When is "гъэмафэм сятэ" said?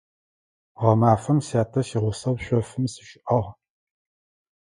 0.79-1.79